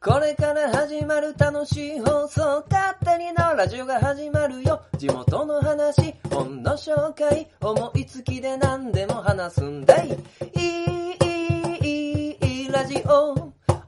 [0.00, 4.80] これから始まる楽しい放送、勝手にのラジオが始まるよ。
[4.96, 10.08] 地元の話、本の紹介、思いつきで何でも話すんだい。
[10.08, 13.32] いい、いい、いい、ラジオ。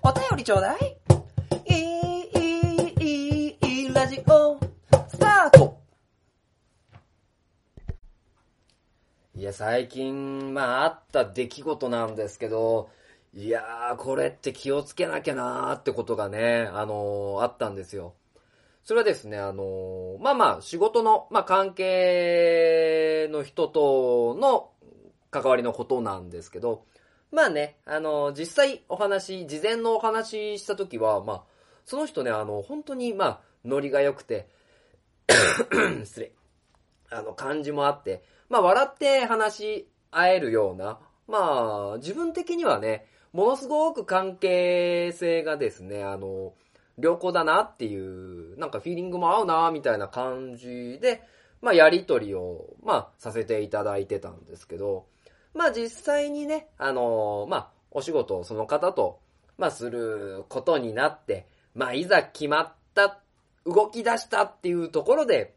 [0.03, 0.97] お便りちょうだい。
[1.67, 2.51] いい、い
[2.81, 4.59] い、いい、いい、ラジオ。
[5.09, 5.79] スタート
[9.37, 12.91] いや、最近、まあ、あった出来事なんですけど、
[13.33, 18.15] いやー、これって気をつけなきゃなーってことがね、あのーあったんですよ。
[18.83, 24.71] それはですね、あのーまあまあ、仕事の、まあ関係の人との
[25.31, 26.85] 関わりのことなんですけど、
[27.31, 31.43] まあね、あのー実際お話、事前のお話しした時は、まあ、
[31.87, 34.49] その人ね、あの、本当に、まあ、ノリが良くて、
[36.05, 36.33] 失礼。
[37.11, 46.53] あの、感じもあって、まあ、笑って話し合えるような、まあ、自分的にはね、ものすごく関係性がですね、あの、
[46.99, 51.23] 良好だなっていう、なんかフィーリングも合うな、みたいな感じで、
[51.63, 55.07] まあ、やりとりを、まあ、させていただいてたんですけど、
[55.55, 59.21] まあ、実際にね、あの、まあ、お仕事をその方と、
[59.59, 63.21] まあ、することになって、まあ、いざ決まった、
[63.67, 65.55] 動き出したっていうところで、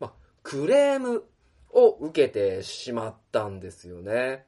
[0.00, 1.24] まあ、クレーム
[1.72, 4.44] を受けてしまったんですよね。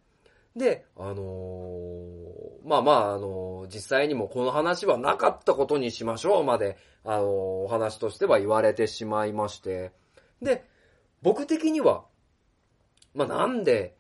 [0.57, 9.93] で、あのーまあまあ、あのー実際にもこの話はなかったことにしましょうまで、あのーお話としては言われてしまいまして。
[10.43, 10.65] で、
[11.23, 12.05] 僕的には、
[13.15, 13.97] まあなんで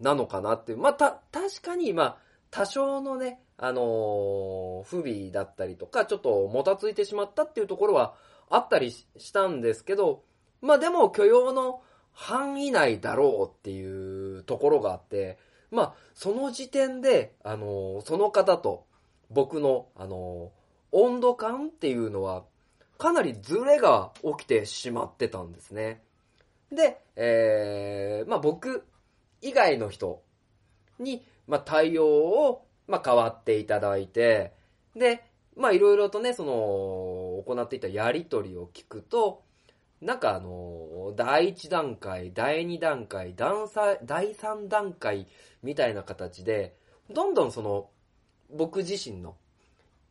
[0.00, 2.16] なのかなっていう、まあた、確かに、まあ、
[2.50, 8.14] 多少のね、あの不備だったりとか、ちょっともたついてしまったっていうところは
[8.50, 10.22] あったりしたんですけど、
[10.60, 15.38] まあでも許容の範囲内だろうっていうところがあって、
[15.70, 18.86] まあ、その時点で、あのその方と
[19.30, 20.52] 僕の、あの
[20.92, 22.44] 温度感っていうのは、
[22.98, 26.02] かなりズレが起きてしまってたんですね。
[26.72, 28.86] で、えー、まあ僕
[29.42, 30.22] 以外の人
[30.98, 34.52] に、まあ対応を、まあ変わっていただいて、
[34.94, 35.24] で、
[35.56, 39.42] まあいろいろとね、その、行っていたやりとりを聞くと、
[40.00, 45.26] なんかあの、第1段階、第2段階、第3段階
[45.62, 46.76] みたいな形で、
[47.10, 47.90] どんどんその、
[48.50, 49.36] 僕自身の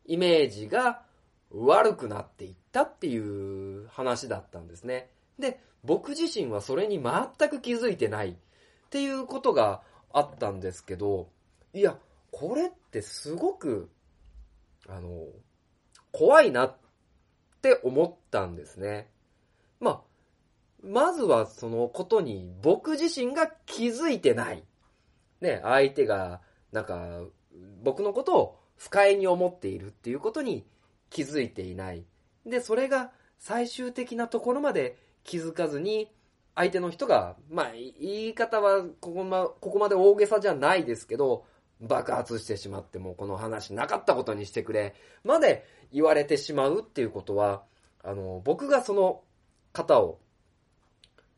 [0.04, 1.02] イメージが
[1.50, 5.10] 悪くなっていったっていう話だったんですね。
[5.38, 8.34] で、僕自身はそれに全く気づいてないっ
[8.90, 9.82] ていうことが
[10.12, 11.28] あったんですけど、
[11.72, 11.96] いや、
[12.32, 13.90] これってすごく、
[14.88, 15.26] あの、
[16.12, 16.76] 怖いなっ
[17.62, 19.10] て思ったんですね。
[19.80, 20.00] まあ、
[20.82, 24.64] まずはそのことに僕自身が気づいてない。
[25.40, 26.40] ね、相手が、
[26.72, 27.22] なんか、
[27.82, 30.66] 僕のことを不快に思っているっていうことに
[31.10, 32.04] 気づいていない。
[32.44, 36.10] で、それが最終的なところまで気づかずに、
[36.54, 41.44] 相手の人が、まあ、言い方はここま、ここまで大げさじゃないですけど、
[41.80, 44.94] 爆発してしまってもこの話なかったことにしてくれ、
[45.24, 47.64] まで言われてしまうっていうことは、
[48.02, 49.22] あの、僕がその
[49.76, 50.18] 方を、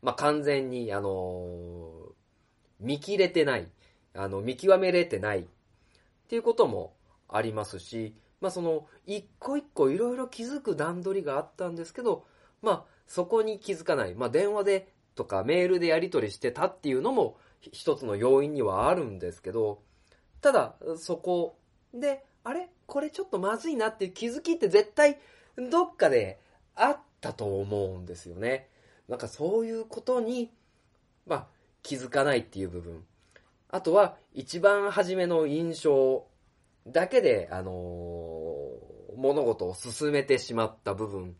[0.01, 2.13] まあ、完全に、あの、
[2.79, 3.67] 見切れてない、
[4.13, 5.45] あの、見極めれてないっ
[6.29, 6.93] ていうことも
[7.27, 12.25] ありますし、まあ、その、一個一個いろいろ気づく段取りがあったんですけど、
[12.61, 14.15] まあ、そこに気づかない。
[14.15, 19.81] まあ、電話でとかメールでやり取りしてたっていうのも一つの要因にはあるんですけど、
[20.41, 21.57] ただ、そこ
[21.93, 22.69] で、あれ？
[22.85, 25.19] これちょっとまずいなっていう気づきって絶対
[25.69, 26.39] どっかで
[26.73, 28.69] あったと思うんですよね。
[29.07, 30.51] なんかそういうことに、
[31.25, 31.47] まあ、
[31.81, 33.03] 気づかないっていう部分。
[33.69, 36.25] あとは、一番初めの印象
[36.87, 41.33] だけで、あのー物事を進めてしまった部分っ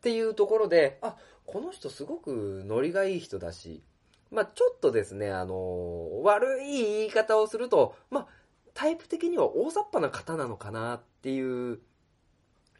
[0.00, 3.82] ていうところで、あ、この人すごくノリがいい人だし、
[4.30, 8.26] まあちょっとですね、あのー悪い言い方をすると、まあ
[8.72, 11.80] タイプ的には大雑把な方なのかなっていう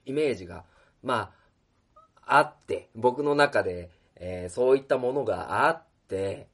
[0.06, 0.64] イメージが、
[1.02, 1.32] まあ、
[2.28, 6.48] あって、僕の中で、えーそういったものがあって、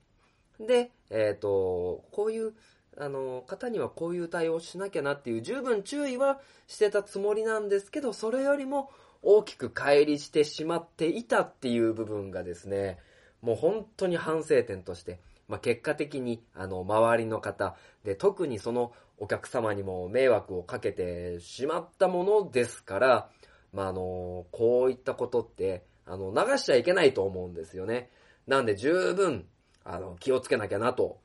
[0.60, 2.54] で、えっ、と、こういう、
[2.96, 8.90] あの、方にはこういう対応しなきゃなっていう十分注意はしてたつもりなんですけど、それよりも
[9.22, 12.98] 大きく乖離してしまっていたっていう部分がですね、
[13.42, 23.30] もう本当に反省点として、まあ、結果的に、あの、周りの方、で、特にそのお客様にも迷惑をかけてしまったものですから、
[23.74, 28.08] まあ、あの、こういったことって、あの、流しちゃいけないと思うんですよね。
[28.46, 29.46] なんで十分、
[29.84, 31.18] あの、気をつけなきゃなと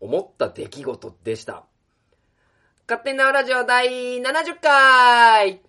[0.00, 1.64] 思った出来事でした。
[2.88, 5.60] 勝手なラジオ第70回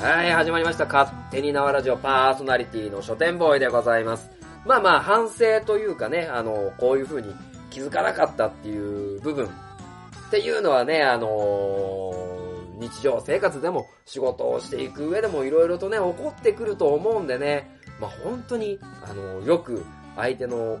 [0.00, 0.86] はい、始まりました。
[0.86, 4.30] 勝手に縄ラジオパーソナリティの書店ボーイでございます。
[4.64, 7.34] まあまあ、反省というかね、あの、こういう風に
[7.68, 9.50] 気づかなかったっていう部分っ
[10.30, 12.14] ていうのはね、あの
[12.78, 17.68] 日常生活でも仕事をしていく上でも色々とね、起こってくると思うんでね、
[18.00, 19.84] まあ本当に、あのよく
[20.14, 20.78] 相手の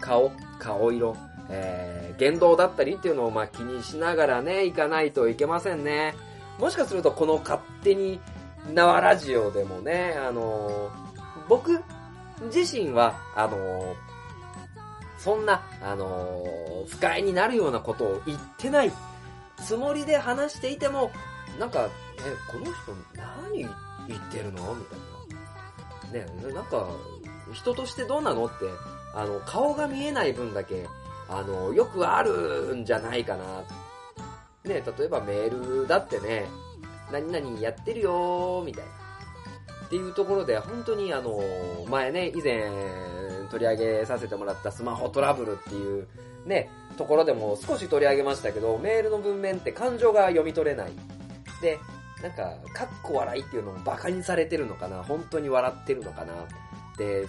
[0.00, 0.30] 顔、
[0.60, 1.16] 顔色、
[1.48, 6.14] えー、言動だったりっていうのをまあ気にしながらね、いかないといけませんね。
[6.60, 8.20] もしかするとこの勝手に
[8.68, 10.90] 縄ラジオでもね、あの
[11.48, 11.82] 僕
[12.52, 13.96] 自身は、あの
[15.18, 16.44] そんな、あの
[16.88, 18.92] 不快になるようなことを言ってない
[19.62, 21.10] つもりで話していても、
[21.58, 21.90] なんか、え、
[22.50, 22.72] この人
[23.14, 23.58] 何
[24.08, 24.74] 言ってるの？
[24.74, 24.96] みた
[26.18, 26.26] いな。
[26.26, 26.88] ね、なんか、
[27.52, 28.46] 人としてどうなの？
[28.46, 28.54] って、
[29.14, 30.86] あの、顔が見えない分だけ、
[31.28, 33.44] あの、よくあるんじゃないかな。
[34.64, 36.46] ね、例えばメールだってね、
[37.12, 38.90] 何々やってるよみたいな。
[39.86, 41.42] っていうところで、本当にあの、
[41.88, 42.70] 前ね、以前
[43.50, 46.06] 取り上げさせてもらったスマホトラブルっていう、
[46.46, 50.92] ね、ところでも少し取り上げましたけど、メールの文面って感情が読み取れない。
[51.60, 51.78] で、
[52.22, 56.34] なんか、かっこ笑いっていうのも馬鹿にされてるのかな本当に笑ってるのかな、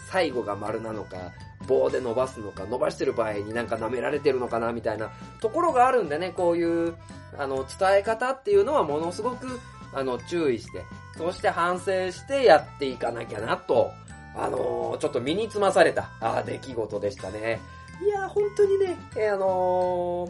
[0.10, 1.32] 最後が丸なのか、
[1.68, 6.96] 棒で伸ばすのか、伸ばしてる場合になんか舐められてるのかなみたいなところがあるんでね、こういう、
[7.38, 9.60] あの、伝え方っていうのはものすごく、
[9.94, 10.84] あの、注意して、
[11.18, 13.92] そして反省してやっていかなきゃなと、
[14.36, 17.60] あのー、ちょっと身につまされた、あ出来事でしたね。
[18.04, 20.28] いや、本当にね、えー、あの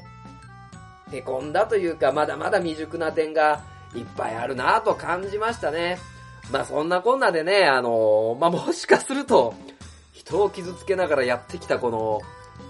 [1.12, 3.62] ー、へこんだというか、まだまだ未熟な点が
[3.96, 6.00] いっぱいあるなと感じましたね。
[6.52, 9.54] まあそんなこんなでね、あのー、まあもしかすると、
[10.12, 12.22] 人を傷つけながらやってきたこの、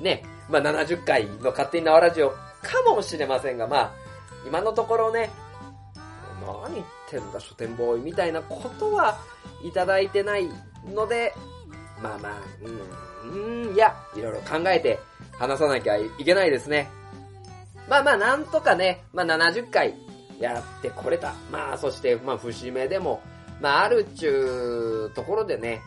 [0.02, 2.38] ね、まあ70回の勝手に縄ラジオか
[2.88, 3.92] もしれませんが、まあ、
[4.46, 5.30] 今のところね、
[6.42, 9.18] 何言ってんだ書店ボーイみたいなことは
[9.64, 10.50] いただいてない
[10.94, 11.34] ので、
[12.02, 12.42] まあまあ、
[13.24, 15.00] うん、うん、いや、いろいろ考えて
[15.38, 16.90] 話さなきゃいけないですね。
[17.88, 19.96] まあまあ、なんとかね、まあ70回
[20.40, 21.34] やってこれた。
[21.52, 23.22] まあ、そして、まあ、節目でも、
[23.62, 25.82] まあ、あるっちゅうところでね、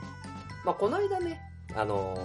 [0.65, 1.41] まあ、この間ね、
[1.75, 2.17] あの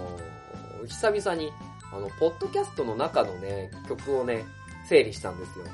[0.84, 1.50] ー、久々に、
[1.92, 4.44] あの、ポッドキャストの中のね、曲をね、
[4.88, 5.64] 整理したんですよ。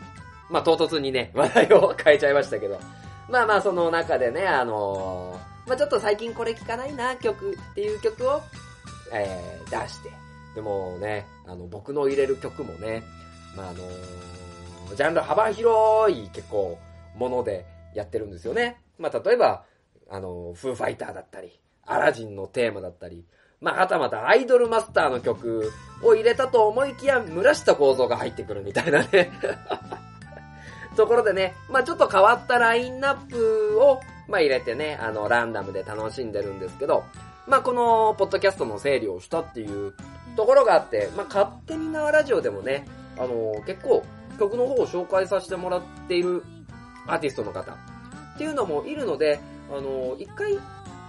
[0.48, 2.80] まあ、唐突にね、 話題を変えちゃいましたけど。
[3.28, 8.40] まあまあ、その中でね、あのー、まあちょっと最近これ聴かないな、曲っていう曲を、
[9.12, 10.10] えー、出して。
[10.54, 13.02] でもね、あの、僕の入れる曲もね、
[13.54, 16.78] まああのー、ジャンル幅広い結構
[17.16, 18.80] ものでやってるんですよね。
[18.98, 19.64] まあ例えば、
[20.08, 23.24] あの、フーファイターだったり、アラジンのテーマだったり、
[23.60, 25.72] まあ、はたまたアイドルマスターの曲
[26.02, 29.32] を入れたと思いきや、村下構造が入ってくるみたいなね
[30.96, 37.04] ところでね、まあちょっと変わったラインナップを、まあ入れてね、あの、ランダムで楽しんでるんですけど、
[37.46, 39.94] まあこの、ポッドキャストの整理をしたっていう
[40.36, 42.86] ところがあって、まあ勝手に縄ラジオでもね、
[43.18, 44.02] あの、結構
[44.38, 46.42] 曲の方を紹介させてもらっている
[47.06, 47.72] アーティストの方。
[47.72, 50.56] っていうのもいるので、あの、一回、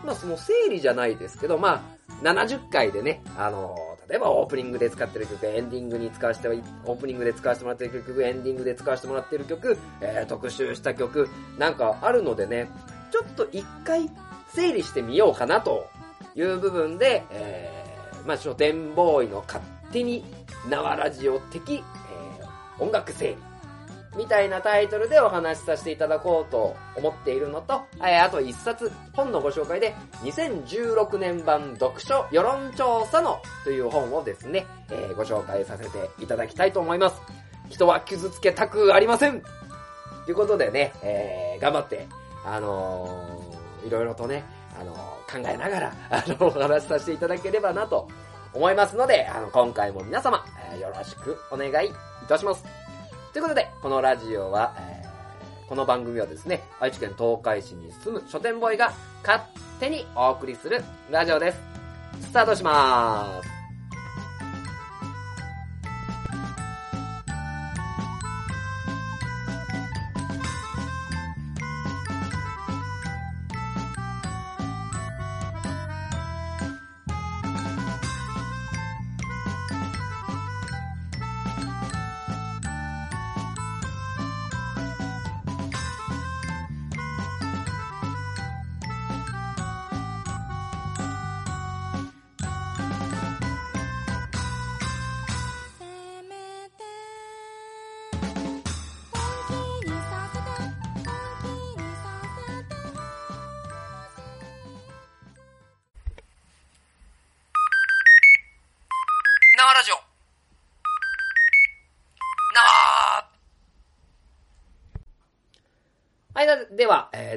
[0.05, 3.75] まあその整理じゃないですけど、まあ、70回でね、あの、
[4.09, 11.27] 例えばオープニングで使ってる曲、エンディングに使わせて、オープニングで使わせてもらってる曲、エンディングで使わせてもらってる曲、えー、特集した曲、
[11.57, 12.69] なんかあるのでね、
[13.11, 14.09] ちょっと一回
[14.53, 15.87] 整理してみようかなと
[16.35, 20.23] いう部分で、えー、まあ書店ボーイの勝手に
[20.69, 23.46] 縄ラジオ的、えー、音楽整理。
[24.17, 29.93] みたいなタイトルでお話しさせていただこうと思っているのと、えあと一冊、本のご紹介で、
[30.23, 37.21] 2016年版読書世論調査のという本をですね、えー、ご紹介させていただきたいと思います。
[37.69, 39.41] 人は傷つけたくありません
[40.25, 42.07] ということでね、えー、頑張って、
[42.43, 44.43] あのー、いろいろとね、
[44.79, 48.07] あのー、考えながら、あの、お話しさせていただければなと
[48.53, 51.91] 思いますので、あの、今回も皆様、えー、よろしくお願いい
[52.27, 52.86] たします。
[53.37, 58.91] ということで、このラジオは、えー、この番組はですね、愛知県東海市に住む書店ボーイが
[59.23, 59.43] 勝
[59.79, 61.59] 手にお送りするラジオです。
[62.19, 63.56] スタートしまーす。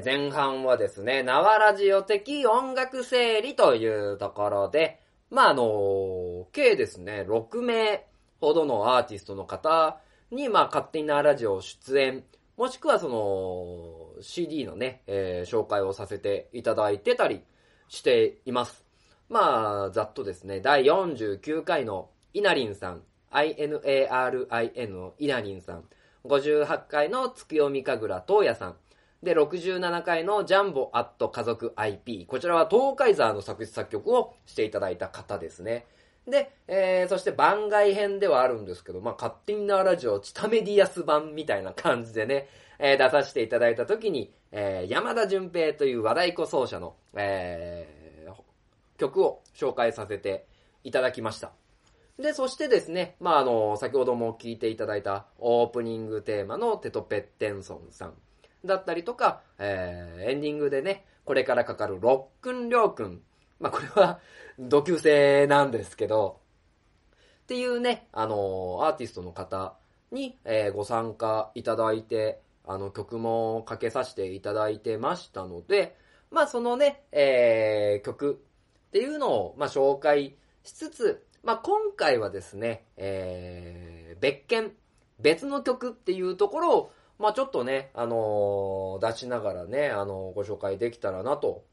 [0.04, 8.06] 前半はですね、縄ラジオ的音楽整理というところで、まあ、あの計ですね、6名
[8.40, 12.24] ほどのアーティストの方に、まあ、勝手に縄ラジオ出演、
[12.56, 17.42] もしくはその、CD のね、えー紹介をさせていただいてたり
[17.88, 18.84] しています。
[19.28, 23.02] まあ、ざっとですね、第49回のイナリンさん、
[23.32, 25.84] INARIN のイナリンさん、
[26.24, 28.76] 58回の月読み神楽東也さん、
[29.22, 32.26] で、67回のジャンボアット家族 IP。
[32.26, 35.86] こちらは東海ザーの作詞作曲をしていただいた方ですね。
[36.26, 42.48] で、えー、そして番外編ではあるんですけど、まあ、勝手になラジオ、チタメディアス版みたいな感じでね、
[42.78, 48.00] えー出させていただいた時に、えー山田純平という和太鼓奏者の、えー
[49.00, 50.46] 曲を紹介させて
[50.84, 51.52] いただきました。
[52.18, 58.14] で、そしてですね、まあ、あの、先ほども聞いていただいたオープニングテーマのテトペッテンソンさん
[58.64, 63.22] だったりとか、えーエンディングでね、これからかかるロックンりょうくん。
[63.58, 64.20] まあ、これは
[64.58, 66.40] 同級生なんですけど、
[67.42, 69.76] っていうね、あの、アーティストの方
[70.10, 75.96] に、えーご参加いただいて、あの、曲もかけさせていただいてましたので、
[76.30, 78.40] まあ、そのね、えー曲
[78.88, 84.72] っていうのを、まあ、紹介しつつ、まあ、今回はですね、えー別件、
[85.18, 91.64] 別の曲っていうところを、まあ、ちょっとね、あのー出しながらね、あのーご紹介できたらなと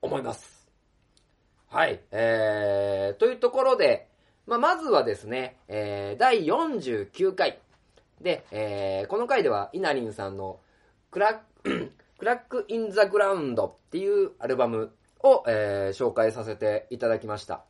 [0.00, 0.68] 思います。
[1.68, 4.06] はい、えー、というところで、
[4.46, 7.58] まあ、まずはですね、えー第49回。
[8.20, 10.60] で、えーこの回では、イナリンさんの
[11.10, 14.92] クラックラック・ イン・ザ・グラウンドっていうアルバム
[15.24, 17.64] を、えー紹介させていただきました。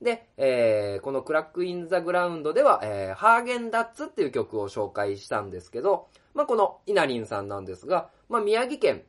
[0.00, 9.02] で、えーこのクラック・イン・ザ・グラウンドでは、えーハーゲンダッツっていう曲を紹介したんですけど、まあ、このイナリンさんなんですが、まあ、宮城県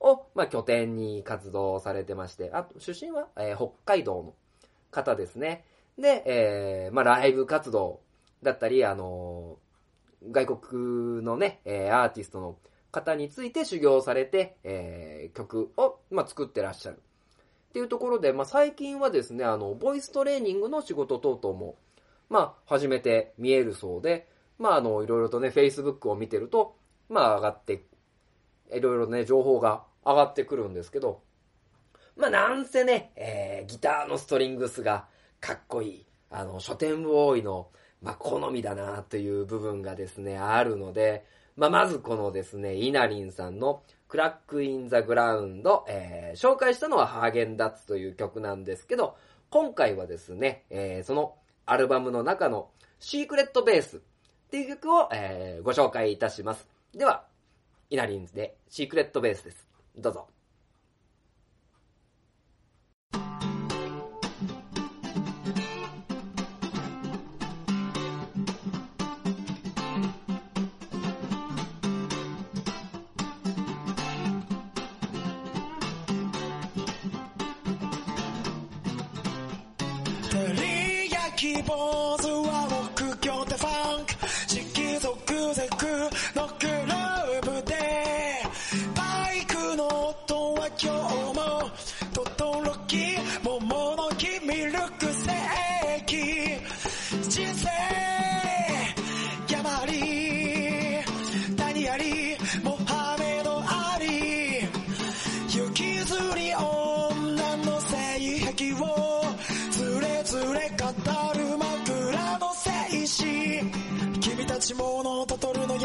[0.00, 4.34] を、まあ、拠点に活動されてまして、あと、出身は、えー北海道の
[4.90, 5.64] 方ですね。
[5.98, 8.00] で、えーまあ、ライブ活動
[8.42, 9.70] だったり、あのー
[10.32, 12.56] 外国のね、えーアーティストの
[12.92, 17.00] 方について修行されて、えー曲を、まあ、作ってらっしゃる。
[17.70, 21.76] っていうところで、まあ、最近はですね、あの、ボイストレーニングの仕事等々も、
[22.28, 24.28] まあ、始めて見えるそうで、
[24.60, 26.76] まあ、あの、いろいろとね、Facebook を見てると、
[27.08, 27.82] まあ、上がって、
[28.72, 31.22] いろいろね、情報が上がってくるんですけど、
[32.14, 35.06] まあ、なんせね、えーギターのストリングスが
[35.40, 37.68] かっこいい、あの、書店ボーイの、
[38.02, 41.24] まあ、好みだなという部分がですね、あるので、
[41.56, 49.16] まあ、まずこのですね、イナリンさんのクラックインザグラウンド、えー紹介したのはハーゲンダッツという曲なんですけど、
[49.48, 51.34] 今回はですね、えーその
[51.66, 54.02] アルバムの中のシークレットベース
[54.50, 56.68] っていう曲を、えーご紹介いたします。
[56.92, 57.22] では、
[57.88, 59.68] イナリンズでシークレットベースです。
[59.96, 60.26] どうぞ。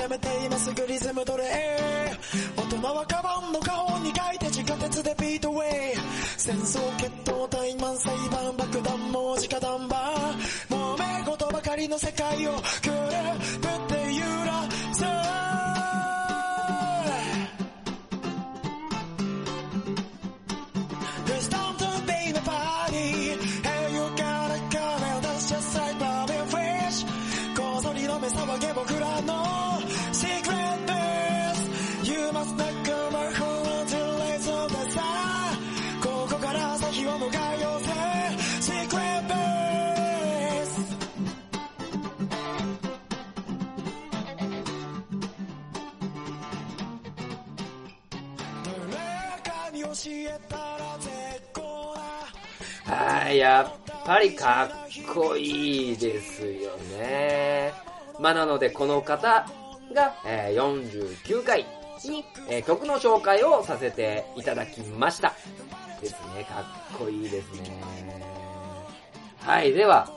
[0.06, 1.50] やめて今すぐリズム取れ
[2.56, 5.96] 大人はカバンの顔に書いて地下鉄でビートウェイ。
[6.38, 10.38] 戦争決闘怠慢裁判爆弾も直談判
[10.70, 13.95] 揉め事ばかりの世界をグループって
[54.06, 57.74] ぱりかっこいいですよね。
[58.20, 59.46] まあ、なので、この方
[59.94, 61.66] が、えー49回
[62.06, 65.34] に、えー曲の紹介をさせていただきました。
[66.02, 67.72] ですね、かっこいいですね。
[69.40, 70.08] はい、では、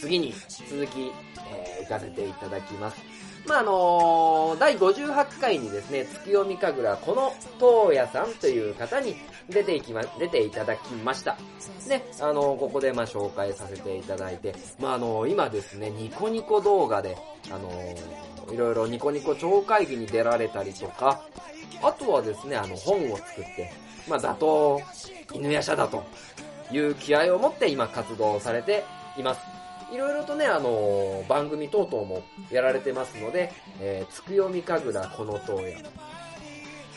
[0.00, 0.32] 次に
[0.68, 1.12] 続き、
[1.52, 3.15] えー行かせていただきます。
[3.48, 9.16] まあ、あの第58回にですね、月読み神楽、この東野さんという方に
[9.48, 11.36] 出ていきま、出ていただきました。
[11.88, 17.16] で、あのここでま紹介させていただいて、まあ、あの今ですね、ニコニコ動画で、
[17.50, 21.20] あのーいろいろニコニコ超会議に出られたりとか、
[21.82, 23.72] あとはですね、あの、本を作って、
[24.08, 24.78] まあ、打倒、
[25.32, 26.04] 犬夜叉だと
[26.70, 28.84] いう気合を持って今活動されて
[29.16, 29.40] います。
[29.92, 35.78] いろいろとね、あのー番組等々もやられてますので、えー、つくよみかぐらこの塔や、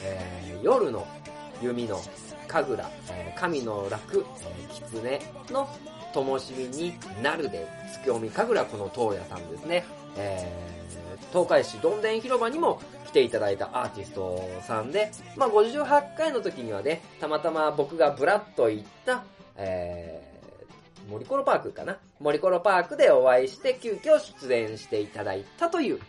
[0.03, 1.08] えー夜の
[1.62, 2.01] 弓の
[2.48, 5.19] 神楽、えー神の楽、えー狐
[5.51, 5.67] の
[6.13, 9.86] 灯火になるで、つくよみ神楽この塔屋さんですね。
[10.17, 19.24] えー、東海市どんでん広場にも来ていただいたアーティストさんで、まあ58回の時にはね、たまたま僕がブラッと行った、
[19.55, 20.28] えー、
[21.10, 26.00] 森コロパークかな森コロパークでお会いして急遽出演していただいたという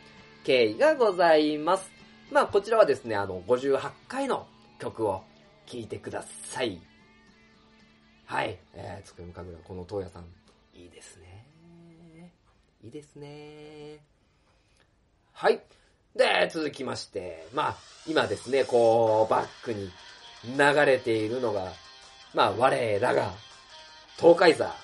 [0.44, 1.90] 経緯がございます。
[2.30, 4.46] まあこちらはですね、あの58回の
[4.78, 5.22] 曲を
[5.66, 6.80] 聴いてください。
[8.26, 8.58] はい。
[8.74, 10.24] えー、つくみかぐら、この東野さん、
[10.74, 12.32] いいですね。
[12.82, 13.98] いいですね。
[15.32, 15.60] はい。
[16.14, 17.76] で、続きまして、まあ、
[18.06, 19.90] 今ですね、こう、バックに
[20.56, 21.72] 流れているのが、
[22.34, 23.32] まあ、我らが、
[24.18, 24.74] 東海座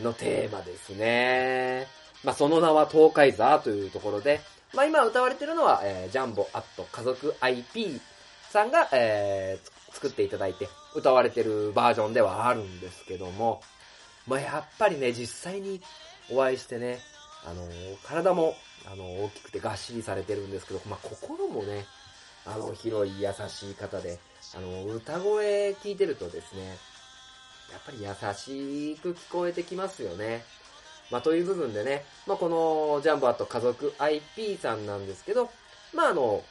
[0.00, 1.86] のテーマですね。
[2.24, 4.40] まあ、その名は東海座というところで、
[4.74, 8.00] まあ、今歌われてるのは、えージャンボアット家族 IP
[8.50, 13.62] さんが、えー作っていただいて歌われてるバージョンではあるんですけども、
[14.26, 15.80] まあ、やっぱりね、実際に
[16.30, 16.98] お会いしてね、
[17.46, 18.54] あのー体も、
[18.84, 21.86] あのー大きくてがっしりされてるんですけど、まあ、心もね、
[22.44, 24.18] あの、広い優しい方で、
[24.54, 26.76] あの、歌声聞いてるとですね、
[27.72, 30.44] やっぱり優しく聞こえてきますよね。
[31.10, 35.50] まあ、という部分でね、まあ、このジャンボアット家族 IP さんなんですけど、
[35.94, 36.42] まあ、あの、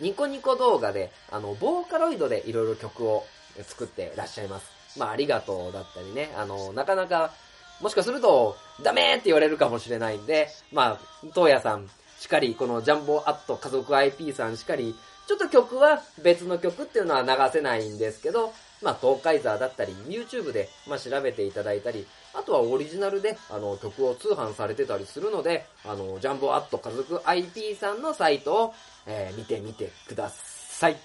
[0.00, 3.24] ニコニコ動画で、あの、ボーカロイドでいろいろ曲を
[3.62, 4.98] 作ってらっしゃいます。
[4.98, 7.32] まあ、ありがとうだったりね、あの、なかなか、
[7.80, 14.96] もしかすると、ダメって言われるかもしれないんで、まあ、東野さん、しっかり、このジャンボアット家族 IP さんしっかり、
[15.28, 28.74] ちょっと曲は別の曲っていうのは流せないんですけど、まあ、東海ザーだったり、YouTube で、まあ、調べていただいたり、あとはオリジナルで、あの、曲を通販されてたりするので、あの、ジャンボアット家族 IP さんのサイトを、
[29.06, 30.96] えー見てみてください。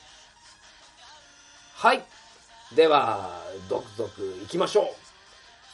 [1.75, 2.03] はい。
[2.75, 4.09] では、続々
[4.41, 4.85] 行きましょう。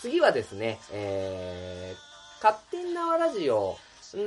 [0.01, 3.77] 次はですね、えー、勝手に縄ラジオ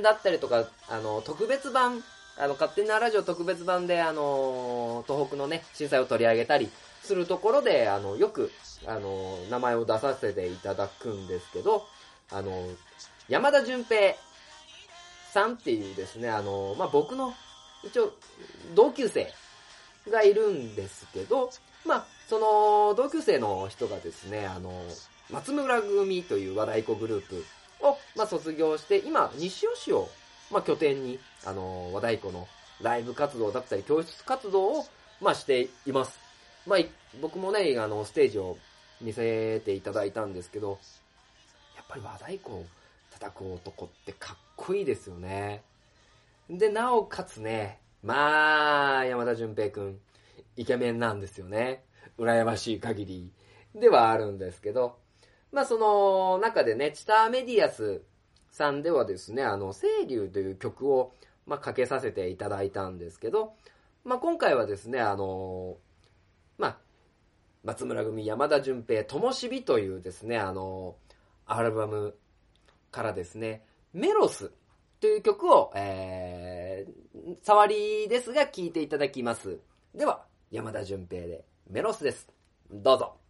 [0.03, 2.03] だったりとか、あの、特別版、
[2.37, 6.69] あの、勝手に縄ラジオ特別版で、あの、東北のね、震災を取り上げたり
[7.03, 8.51] するところで、あの、よく、
[8.87, 11.85] あの、名前を出させていただくんですけど、
[12.31, 12.67] あの、
[13.27, 14.15] 山田純平
[15.33, 17.33] さんっていうですね、あの、まあ、僕の、
[17.83, 18.13] 一応、
[18.73, 19.31] 同級生
[20.09, 21.49] がいるんですけど、
[21.85, 24.71] まあ、その、同級生の人がですね、あの、
[25.29, 27.45] 松村組という和太鼓グループ
[27.81, 30.09] を、まあ、卒業して、今、西尾市を、
[30.51, 32.47] まあ、拠点に、あの、和太鼓の
[32.81, 34.85] ライブ活動だったり、教室活動を、
[35.19, 36.22] まあ、しています。
[36.65, 36.79] まあ、
[37.21, 38.57] 僕もね、あの、ステージを
[39.01, 40.79] 見せていただいたんですけど、
[41.75, 42.65] やっぱり和太鼓を
[43.11, 45.63] 叩く男ってかっこいいですよね。
[46.49, 49.99] で、なおかつね、まあ、山田純平くん、
[50.55, 51.83] イケメンなんですよね。
[52.17, 53.31] 羨ましい限り
[53.75, 54.97] ではあるんですけど、
[55.51, 58.01] まあその中でね、チターメディアス
[58.51, 61.11] さんではですね、あの、清流という曲を、
[61.45, 63.53] まあ、かけさせていただいたんですけど、
[64.03, 65.77] まあ今回はですね、あの、
[67.63, 70.95] 松村組山田純平ともしびというですね、あの、
[71.45, 72.15] アルバム
[72.91, 74.51] からですね、メロス
[74.99, 79.59] という曲を、えー、触りですが聴いていただきます。
[79.95, 82.27] では、山田純平でメロスです。
[82.69, 83.22] どうぞ。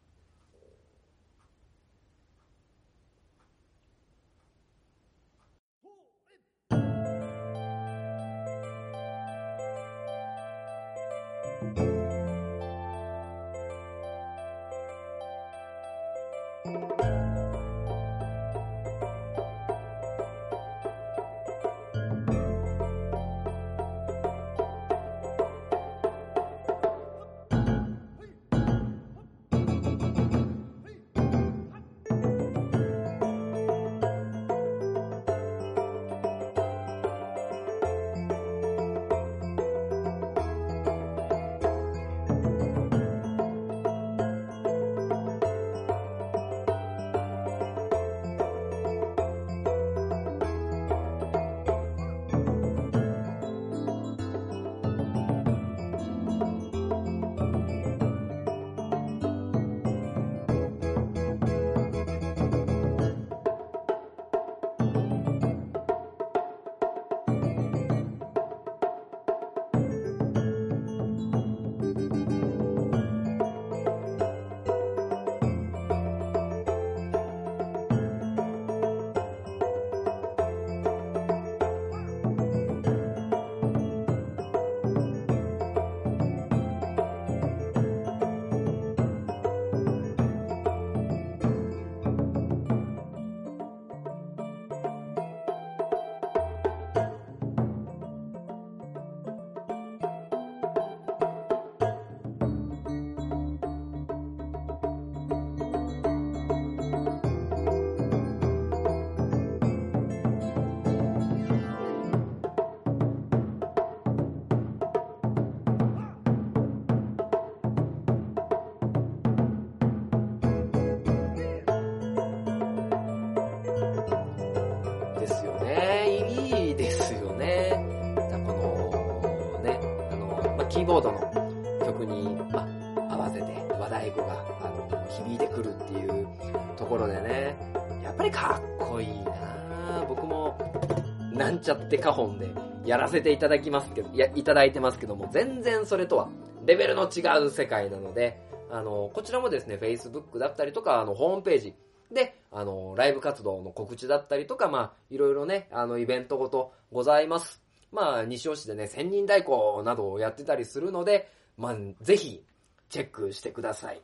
[141.63, 142.53] ちゃってカホンで
[142.85, 146.29] やらせていただきますけど、いや、いただいてますけども、全然それとは
[146.65, 151.73] レベルの違う世界なので、あの、こちらもですね、Facebook だったりとか、あの、ホームページ
[152.11, 157.63] で、あの、ライブ活動の告知だったりとか、まあ、いろいろね、あの、イベントごとございます。
[157.91, 162.43] まあ、西尾市でね、千人太鼓などをやってたりするので、まあ、ぜひ、
[162.89, 164.01] チェックしてください。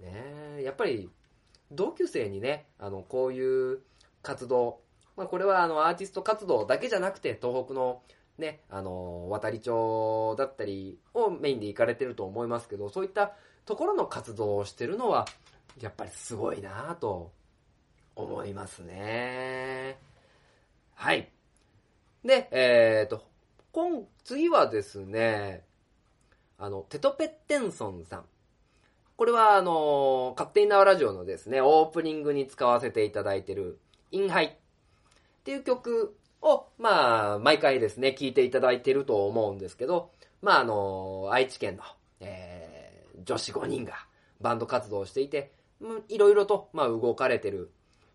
[0.00, 1.10] ねやっぱり、
[1.70, 3.80] 同級生にね、あの、こういう
[4.22, 4.80] 活動、
[5.16, 8.02] まあ、これはあの、アーティスト活動だけじゃなくて、東北の
[8.38, 13.32] ね、あの、渡り町だったりをメインで行かれてると思いますけど、そういった
[13.66, 15.26] ところの活動をしてるのは、
[15.80, 17.30] やっぱりすごいなぁと
[18.16, 19.98] 思いますね。
[20.94, 21.30] はい。
[22.24, 23.24] で、えっ、と、
[23.72, 25.64] 今、次はですね、
[26.58, 28.24] あの、テトペッテンソンさん。
[29.16, 33.78] これはあの、勝手に縄ラジオのですね、オープニングに使わせていただいてる、
[34.10, 34.58] インハイ
[35.42, 41.82] っていう曲を、まあ、毎回ですね、聴いていただいてると思うんですけど、まあ、あの、愛知県の、
[42.20, 43.94] えー、女子5人が
[44.40, 45.50] バンド活動をしていて、
[46.08, 47.72] いろいろと、まあ、動かれてる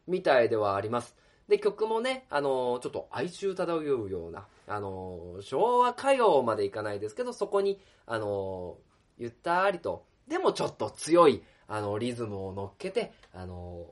[0.07, 1.17] みたいではあります。
[1.49, 8.77] で、曲もね、あの、ちょっと哀愁漂うような、あの、昭和歌謡までいかないですけど、そこに、あの、
[9.17, 13.85] ゆったりと、でもちょっと強い、あの、リズムを乗っけて、あの、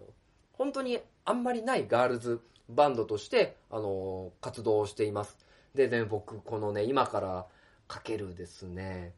[0.53, 5.37] 本当にあんまりないガールズバンドとして、あの、活動しています。
[5.73, 7.45] でね、僕、このね、今から
[7.87, 9.13] かけるですね、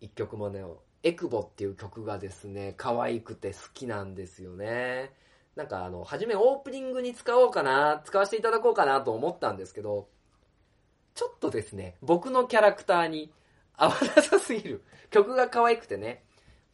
[0.00, 0.64] 一曲もね、
[1.02, 5.12] エクボっていう曲がですね、可愛くて好きなんですよね。
[5.54, 10.08] なんかあの、初めオープニングに使おうかな、使わせていただこうかなと思ったんですけど、
[11.14, 13.32] ちょっとですね、僕のキャラクターに
[13.76, 14.82] 合わなさすぎる。
[15.10, 16.22] 曲が可愛くてね、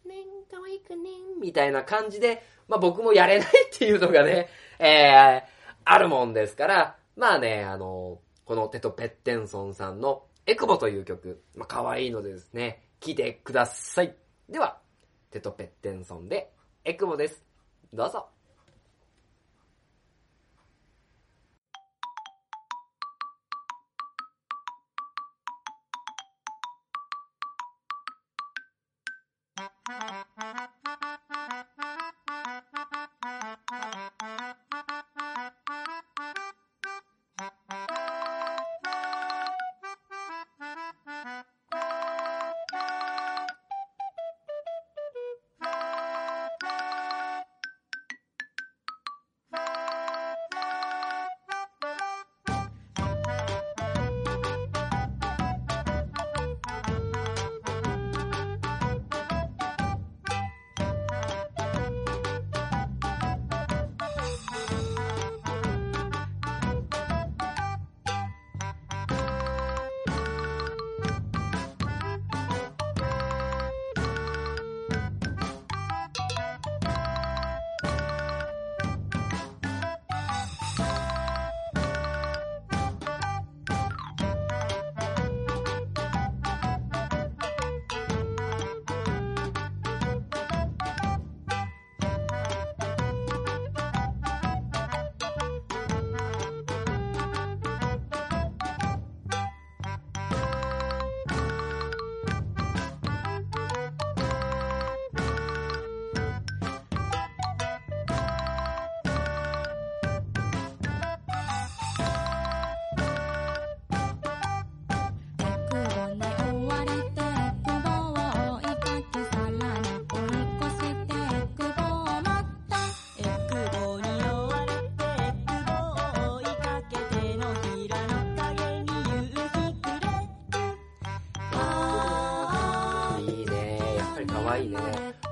[0.07, 5.54] ねん、可愛くねん、みたいな感じで、まあ僕もやれないっていうのがね、えー、
[5.85, 14.15] あるもんですから、まあね、あの、このテト・ペッテンソンさんのエクボという曲、まあ可愛いのでですね、聴いてください。
[14.49, 14.79] では、
[15.31, 16.51] テト・ペッテンソンで
[16.85, 17.45] エクボです。
[17.93, 18.34] どうぞ。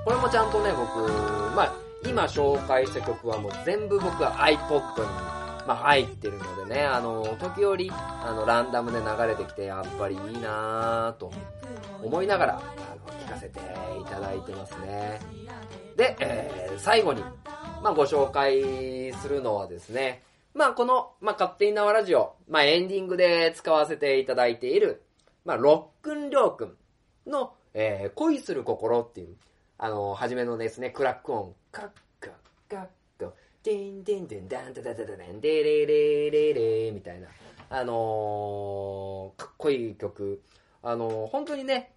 [0.05, 1.11] これもちゃんとね、僕、
[1.55, 5.07] まあ、今紹介した曲はもう全部僕は iPod に、
[5.67, 11.31] まあ、入ってるのでね、あの、時折、あの、ランダムで流れてきて、やっぱりいいなぁと
[12.03, 13.61] 思いながら、あの、聞かせて
[14.01, 15.21] いただいてますね。
[15.97, 17.23] で、えー最後に、
[17.83, 20.23] まあ、ご紹介するのはですね、
[20.55, 25.03] まあ、この、まあ、勝手に縄ラジオ、まあ、エンディングで使わせていただいている、
[25.45, 26.77] まあ、ロックンりょうくん
[27.31, 29.37] の、えー恋する心っていう、
[29.85, 31.89] あの、初めのですね、クラック音、カッ
[32.21, 32.33] カッ
[32.71, 32.87] カッ
[33.19, 37.27] と、デンデンデンダンダダダダダンデレレレレみたいな、
[37.69, 40.41] あのーかっこいい曲
[40.85, 41.97] あの、本当にね、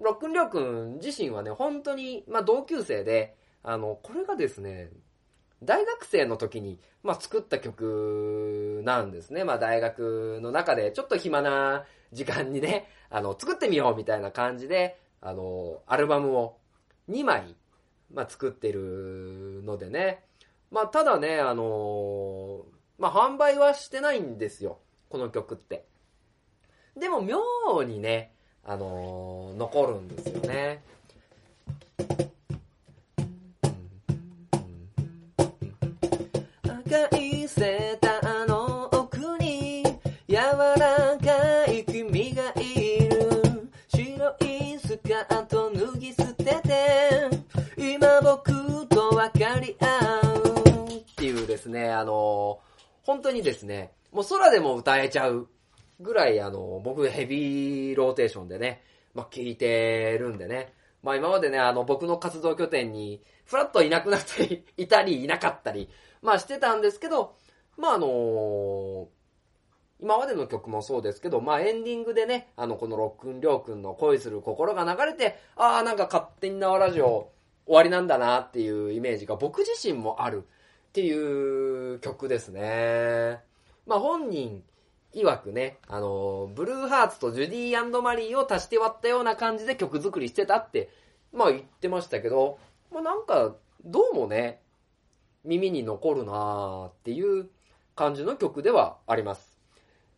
[0.00, 4.90] ロックンリョウ君自身はね、本当に、まあ、同級生で、あの、これがですね、
[5.62, 9.44] 大学生の時に、まあ、作った曲なんですね。
[9.44, 16.59] まあ、大学の中で、ちょっと暇な時間にね、あの、作ってみようみたいな感じで、あの、アルバムを
[17.10, 17.56] 2枚、
[18.12, 20.24] まあ、作ってるのでね。
[20.70, 22.64] まあ、ただね、あの
[22.98, 24.78] まあ、販売はしてないんですよ。
[25.08, 25.84] この曲って。
[26.96, 27.40] でも、妙
[27.82, 28.32] にね、
[28.64, 30.82] あの残るんですよね。
[36.62, 38.39] 赤いセーター
[49.60, 50.20] り合
[50.88, 52.60] うっていうですね、あの
[53.02, 55.48] 本当にですね、もう空でも歌えちゃう
[56.00, 58.82] ぐらいあの僕ヘビーローテーションでね、
[59.14, 65.88] まあ聴いてるんでね、まあ今までね、あの僕の活動拠点にふらっといなくなっていたりいなかったり、
[66.22, 67.36] まあしてたんですけど、
[67.76, 69.08] まああの
[70.02, 77.30] 今までの曲もそうですけど、まあエンディングでね、あのこのロックンりょうくんの恋する心が流れて、ああなんか勝手に縄ラジオ
[77.70, 80.42] 終わりなんだなっていうイメージが僕自身もある
[80.88, 83.38] っていう曲ですね。
[83.86, 84.64] まあ本人
[85.14, 90.90] 曰くね、あの、ブルーハーツとジュディマリーを足して割ったような感じで曲作りしてたって、
[91.32, 92.58] まあ言ってましたけど、
[92.90, 93.54] まあなんか、
[93.84, 94.62] どうもね、
[95.44, 97.50] 耳に残るなーっていう
[97.94, 99.60] 感じの曲ではあります。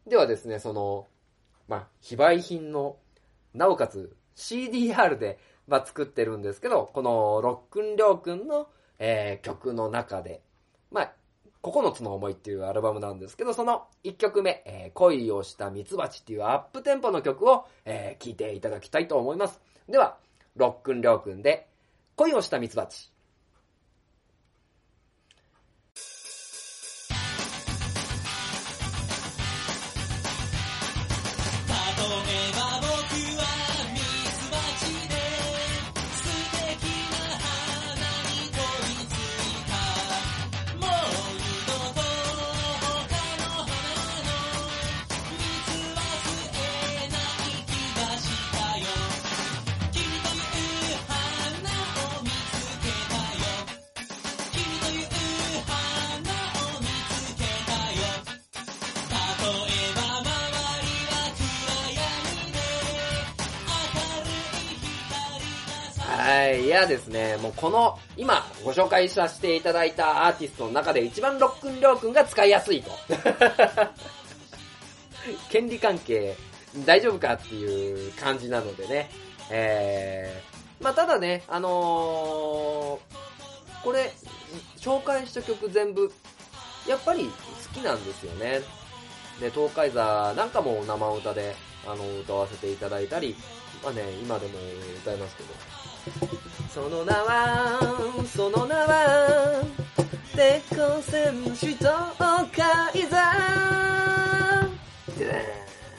[0.07, 1.07] ではですね、その、
[1.69, 2.97] まあ、非売品の、
[3.53, 10.43] なおかつ CDR で、まあ、作ってるんですけど、このロックンリョーくんの、えー曲の中で、
[10.91, 11.13] まあ、
[11.63, 19.61] 9つの思いっていうアルバムなんですけど、その1曲目、えー恋をしたミツバチっていうアップテンポの曲を、えー聴いていただきたいと思います。
[19.89, 20.17] では、
[20.57, 21.69] ロックンリョーくんで、
[22.17, 23.12] 恋をしたミツバチ。
[66.49, 66.65] い。
[66.65, 72.91] いやですね、もうこの、今ご紹介させていただいたアーティストの中で一番ロックンりょうくんが使いやすいと。
[75.51, 76.35] 権利関係
[76.85, 79.11] 大丈夫かっていう感じなのでね。
[79.51, 83.23] えー、まあただね、あのー
[83.83, 84.13] これ、
[84.79, 86.13] 紹介した曲全部、
[86.89, 88.61] やっぱり好きなんですよね。
[89.41, 91.55] で、東海座なんかも生歌で、
[91.87, 93.35] あの、歌わせていただいたり、
[93.83, 94.55] まあね、今でも
[95.03, 95.82] 歌いますけど。
[96.73, 97.79] その名は、
[98.35, 99.63] その名は、
[100.35, 103.19] 鉄鋼戦士東海座。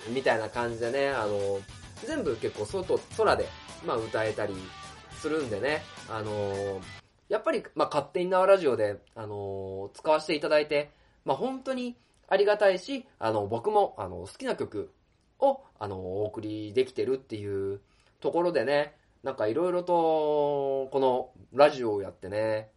[0.10, 1.60] みたいな感じでね、あの、
[2.06, 3.48] 全部結構外、空で、
[3.86, 4.54] まあ歌えたり
[5.20, 6.82] するんでね、あの、
[7.30, 10.92] やっぱり、まあ勝手に縄ラジオで、あの、使わせていただいて、
[11.24, 11.96] まあ本当に
[12.28, 14.92] ありがたいし、あの、僕も、あの、好きな曲
[15.40, 17.80] を、あの、お送りできてるっていう
[18.20, 22.72] ところでね、なんかいろいろと、このラジオをやってね、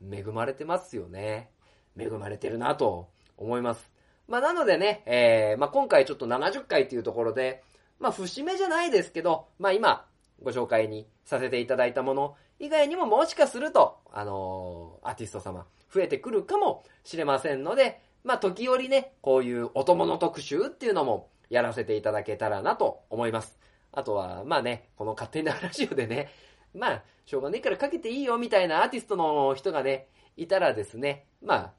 [0.00, 1.50] 恵まれてますよね。
[1.98, 3.90] 恵まれてるなと思います。
[4.28, 7.64] まあなのでね、えー、まあ今回ちょっと70回っていうところで、
[7.98, 10.06] まあ節目じゃないですけど、まあ今
[10.40, 23.58] ご紹介にさせていただいたもの以外にももしかすると、あのーアーティスト様増えてくるかもしれませんので、まあ時折ね、こういうお供の特集っていうのもやらせていただけたらなと思います。
[23.92, 26.28] あとは、まあね、この勝手なラジオでね、
[26.74, 31.72] まあ、しょうがねえからかけていいよみたいなアーティストの人がね、いたらですね、まあ、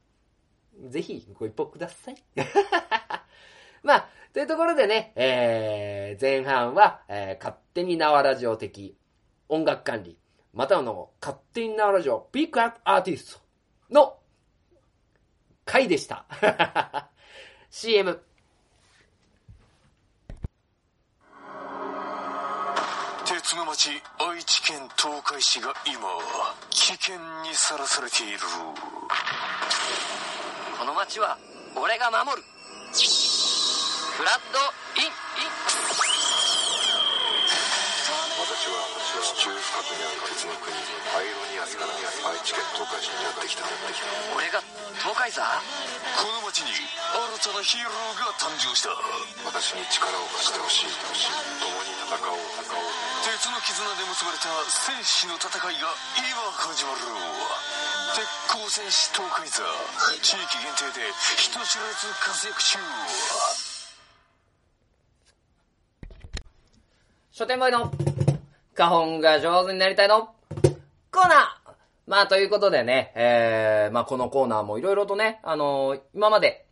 [0.90, 2.16] ぜひご一報ください。
[3.84, 8.98] まあ、というところでね、えー、前半は、えー、勝手に縄ラジオ的
[9.48, 10.18] 音楽管理、
[10.54, 14.20] またはの勝手に縄ラジオピックアップアーティストの
[15.66, 16.26] 回でした。
[17.70, 18.29] CM。
[23.56, 25.98] 町愛知県東海市が今
[26.70, 28.40] 危険にさらされている。
[30.78, 31.38] この町は
[31.74, 32.46] 俺が守る。
[32.46, 34.60] フラッド
[35.02, 35.10] イン
[38.38, 38.86] 私は
[39.18, 41.94] 地中深くにある鉄の国アイロニアスから
[42.30, 43.66] 愛知県東海市にやってきた。
[44.38, 44.62] 俺が
[45.00, 46.84] 東海座この町に新
[47.40, 48.92] たなヒーローが誕生した。
[49.48, 50.92] 私に力を貸してほしい。
[51.64, 52.92] 共に戦おう戦おう。
[53.24, 57.00] 鉄の絆で結ばれた戦士の戦いが今始まる。
[58.12, 59.64] 鉄鋼戦士東海座。
[60.20, 61.08] 地域限定で
[61.40, 62.80] 人知れず活躍中。
[67.32, 67.90] 書店ボーイの
[68.76, 70.36] 花本が上手になりたいの。
[71.12, 71.59] コーナー。
[72.10, 76.66] まあ、ということでね、えー、まあ、このコーナーもいろいろとね、あのー今まで、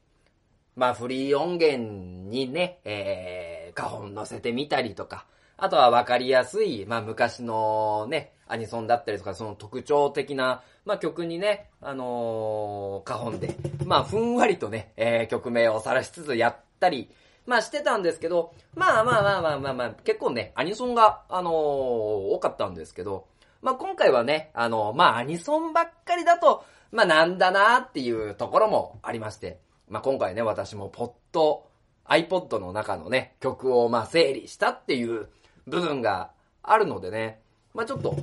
[0.76, 17.12] まあ、フリー音源にね、えー、花本載せてみたりとか、あとは分かりやすい、まあ、昔のね、アニソンだったりとか、その特徴的な、まあ、曲にね、あのー、花本で、まあ、ふんわりとね、えー、曲名をさらしつつやったり、
[17.46, 23.28] まあしてたんですけど、まあまあまあまあまあまあ、結構ね、アニソンが、あのー多かったんですけど、
[23.68, 31.68] まあ今回はね、あのまあアニソンばっかりだと、まあなんだなっていうところもありまして、まあ今回ね、私もポッド、
[32.06, 35.28] iPod の中のね、曲をま整理したっていう
[35.66, 36.32] 部分が
[36.64, 37.42] あるのでね、
[37.74, 38.16] まあちょっと、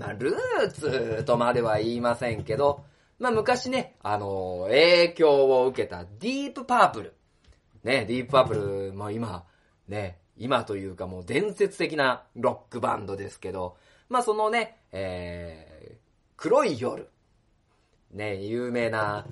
[0.00, 2.82] まあルーツとまでは言いませんけど、
[3.20, 7.14] まあ昔ね、あのー影響を受けたディープパープル、
[7.84, 8.54] ね、ディープパープ
[8.88, 9.44] ルも今、
[9.86, 13.76] ね、今というかもう伝説的なロックバンドですけど、
[14.08, 15.96] まあそのね、えー、
[16.36, 17.08] 黒い夜、
[18.12, 19.26] ね、有名な、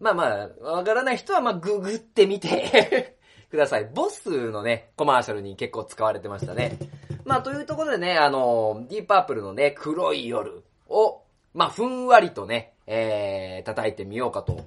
[0.00, 3.16] まあまあ、わからない人はまあググってみて
[3.50, 3.84] ください。
[3.94, 6.78] ボスのね、コマーシャルに結構使われてましたね。
[7.24, 11.22] まあというところでね、あの、ディープパープルのね、黒い夜を、
[11.54, 14.60] まあふんわりとね、えー、叩いてみようかと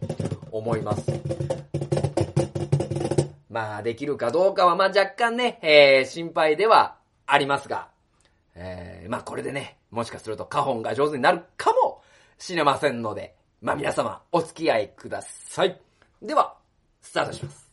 [0.51, 1.11] 思います。
[3.49, 7.89] まあ、できるかどうかは、まあ若干ね、えー、心配ではありますが、
[8.61, 12.01] えー、まあこれでね、もしかすると花本が上手になるかも
[12.37, 15.79] しれませんので、まあ皆様、お付き合いください。
[16.21, 16.55] では、
[17.01, 17.68] スタートします。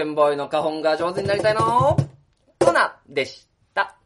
[0.00, 1.60] 上、書店ボーイの花本が上手になりたいの
[2.58, 3.96] コーナーでした。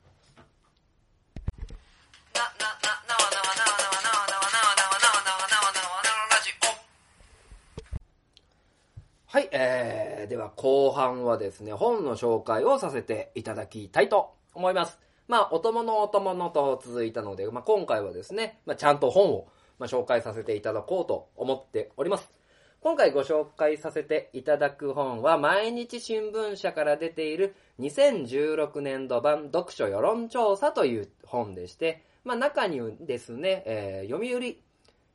[9.26, 14.99] はい、えー、では後半はですね、本の紹介をさせていただきたいと思います。
[15.26, 22.34] まあ、お供のお供のと続いたので、まあ、今回はですね、まあ、ちゃんと本を、まあ、紹介させていただこうと思っております。
[22.85, 34.59] 今回ご紹介させていただく本は、毎日新聞社から出ている2016年度版読書世論調査という本でして、まあ中にですね、えー読売、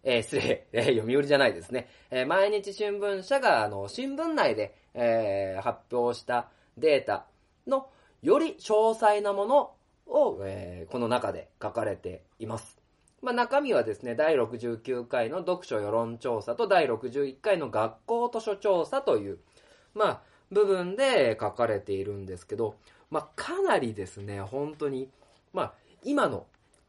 [0.03, 7.27] えー失礼、えー読売じゃないですね、えー毎日新聞社があの新聞内で、えー発表したデータ
[7.67, 7.87] の
[8.23, 9.71] より詳細なもの
[10.07, 12.78] を、えーこの中で書かれています。
[13.21, 19.39] まあ、中身はですね、第69回の読書世論調査と第61回の学校図書調査という、
[19.93, 22.75] まあ、部分で書かれているんですけど、
[23.11, 25.09] まあ、かなりですね、本当に、
[25.53, 26.45] まあ、今の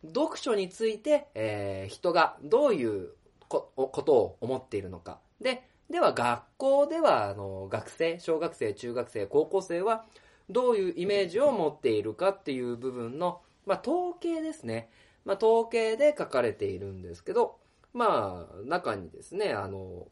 [0.07, 3.11] 読書について、えー人がどういう
[3.49, 5.19] ことを思っているのか。
[5.41, 10.05] で、では学校では、あの、学生、小学生、中学生、高校生は、
[10.49, 14.89] どういうイメージを持っているかっていう部分の、まあ、統計ですね。
[15.25, 17.57] まあ、統計で書かれているんですけど、
[17.93, 20.07] まあ、中にですね、あの、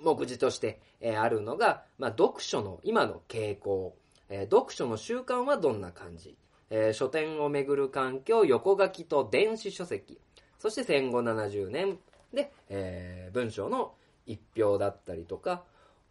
[0.00, 0.80] 目次として、
[1.18, 3.96] あるのが、まあ、読書の今の傾向、
[4.28, 6.36] えー読書の習慣はどんな感じ、
[6.70, 10.18] えー書店をめぐる環境、横書きと電子書籍、
[10.58, 11.98] そして戦後70年
[12.32, 13.94] で、え文章の
[14.26, 15.64] 一票だったりとか、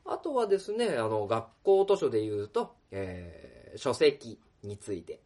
[0.05, 5.19] あとはですね、あの、学校図書で言うと、え書籍について、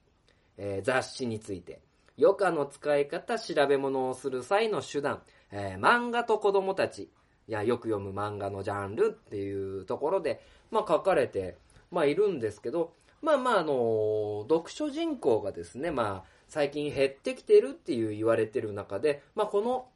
[0.58, 1.82] え雑誌について、
[2.20, 7.10] 余暇の使い方、調べ物をする際の手段、えー漫画と子供たち、
[7.48, 10.42] いや、よく読む漫画のジャンルっていうところで、
[10.72, 11.58] まあ書かれて、
[11.92, 19.88] まあいるんですけど、まあまああの、読書人口がですね、まあ最近減ってきてるっていう言われてる中で、まあこの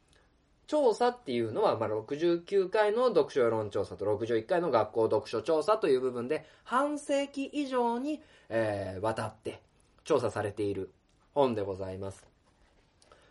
[0.66, 9.62] 調査っていうのは、まあ、69回の読書世論調査と61回の学校読書調査という部分で、半世紀以上に、えー渡って
[10.04, 10.90] 調査されている。
[11.34, 12.26] 本でございます。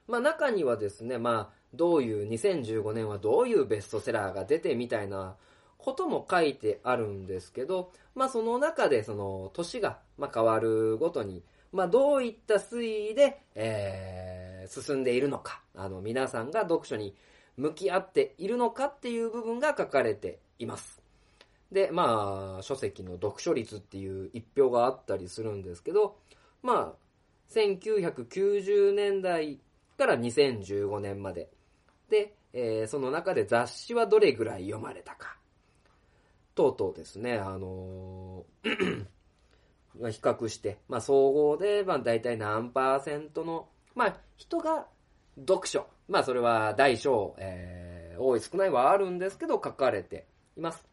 [0.07, 5.35] まあ、中にはですね、まあ、どういう、2015年はどういうベストセラーが出てみたいな
[5.77, 17.15] ことも書いてあるんですけど、まあ、その中で、その、年が、まあ、変わるごとに、まあ、どういった推移で、えー進んでいるのか、あの、皆さんが読書に
[17.57, 21.01] 向き合っているのかっていう部分が書かれています。
[21.71, 26.17] で、まあ、書籍の読書率っていう一票があったりするんですけど、
[26.61, 27.07] まあ、
[27.49, 29.59] 1990年代
[29.97, 31.49] から2015年まで。
[32.09, 35.37] で、えーその中で雑誌はどれぐらい読まれたか。
[36.55, 39.05] 等々ですね、あのー
[39.99, 44.85] まあ比較して、まあ、総合で、まあ、大体何パーセントの、まあ、人が
[45.39, 45.87] 読書。
[46.07, 50.25] まあ、それは大小、えー多い少ないはあるんですけど、書かれて
[50.57, 50.87] います。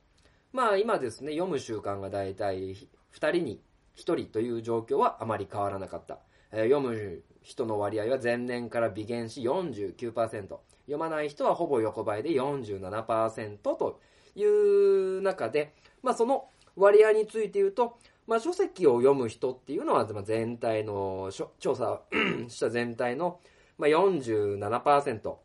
[0.53, 3.61] まあ、今ですね、読む習慣が大体2人に
[3.97, 6.19] 1人という状況はあまり変わらなかった。
[6.63, 10.59] 読む人の割合は前年から微減し49%。
[10.87, 14.01] 読まない人はほぼ横ばいで47%と
[14.35, 22.03] いう中で、まあ、その割合について言うと、まあ、書籍を読む人っていうのは、まあ、全体の、調査
[22.49, 23.41] した全体の、
[23.79, 25.39] ま、47%っ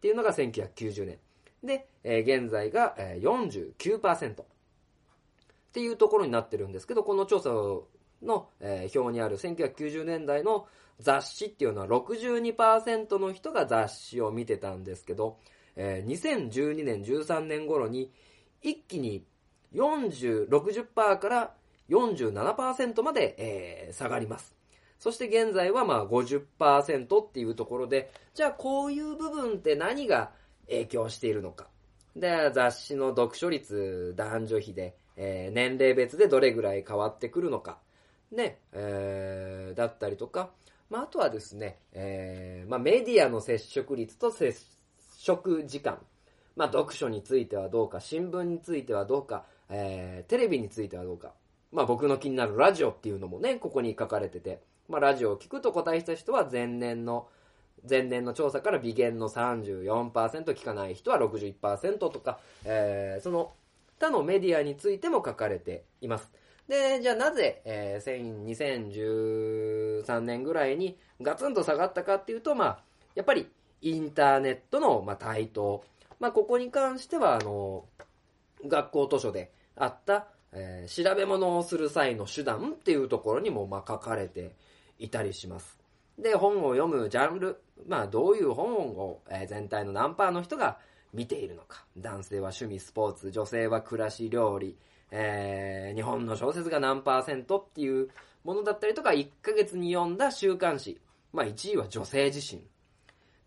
[0.00, 1.18] ていうのが1990年。
[1.64, 4.46] で、え現在が、49%っ
[5.72, 7.88] ていうところになってるんですけど、この調査を
[8.22, 10.66] の、えー表にある1990年代の
[11.00, 15.38] 雑誌っていうのは62%の人が雑誌を見てたんですけど、
[15.76, 18.10] えー2012年、13年頃に
[18.62, 19.24] 一気に
[19.74, 21.54] 40、60%から
[21.88, 24.56] 47%まで、えー下がります。
[24.98, 30.32] そして現在はまあ50%っていうところで、じゃあこういう部分って何が
[30.68, 31.68] 影響しているのか。
[32.16, 37.78] で、雑誌の読書率、男女比で、えー年齢別でどれぐらい変わってくるのか。
[38.32, 40.50] ね、えーだったりとか、
[40.90, 44.56] まあ、あとはですね、えーまあ、メディアの接触率と接
[45.18, 45.98] 触時間。
[46.54, 51.32] まあ、読書についてはどうか、新聞についてはどうか、えーテレビについてはどうか。
[51.72, 57.28] まあ、僕の気になるラジオっていうのもね、ここに書かれてて、まあ、ラジオを聞くと答えした人は前年の、
[57.88, 63.52] 前年の調査から微減の34%、聞かない人は61%とか、えーその
[63.98, 66.30] 他のメディアについても書かれています。
[66.68, 72.78] で、じゃあなぜ、えー2013年ぐらいにガツンと下がったかっていうと、まあ、
[73.14, 73.48] やっぱり
[73.82, 75.84] インターネットの、まあ、台頭。
[76.18, 77.84] まあ、ここに関しては、あの、
[78.66, 84.52] 学校図書であった、えー調べ物をする際の手段っていうところにも、まあ、書かれて
[84.98, 85.78] いたりします。
[86.18, 90.78] で、本を読むジャンル、まあ、どういう本を、えー全体の何パーの人が
[91.12, 91.84] 見ているのか。
[91.96, 94.76] 男性は趣味、スポーツ、女性は暮らし、料理、
[95.10, 98.10] えー日本の小説が何パーセントっていう
[98.44, 101.00] ものだったりとか、1ヶ月に読んだ週刊誌。
[101.32, 102.62] まあ、1位は女性自身。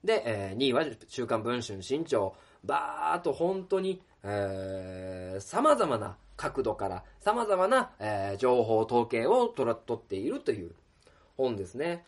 [0.03, 2.35] で、えー2位は週刊文春新潮。
[2.63, 10.71] バーっと本当に、えー、様々な角度から、様々な、えー情報、統計を取ら取っているという
[11.37, 12.05] 本ですね。